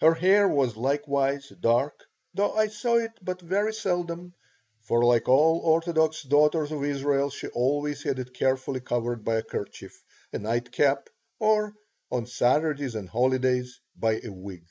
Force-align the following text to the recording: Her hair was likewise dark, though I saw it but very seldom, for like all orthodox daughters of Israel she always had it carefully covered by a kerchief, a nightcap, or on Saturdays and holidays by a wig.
Her 0.00 0.14
hair 0.14 0.46
was 0.48 0.76
likewise 0.76 1.48
dark, 1.48 2.04
though 2.32 2.52
I 2.52 2.68
saw 2.68 2.98
it 2.98 3.10
but 3.20 3.40
very 3.42 3.74
seldom, 3.74 4.32
for 4.82 5.04
like 5.04 5.28
all 5.28 5.58
orthodox 5.58 6.22
daughters 6.22 6.70
of 6.70 6.84
Israel 6.84 7.30
she 7.30 7.48
always 7.48 8.04
had 8.04 8.20
it 8.20 8.32
carefully 8.32 8.78
covered 8.78 9.24
by 9.24 9.38
a 9.38 9.42
kerchief, 9.42 10.04
a 10.32 10.38
nightcap, 10.38 11.08
or 11.40 11.74
on 12.12 12.26
Saturdays 12.26 12.94
and 12.94 13.08
holidays 13.08 13.80
by 13.96 14.20
a 14.22 14.28
wig. 14.30 14.68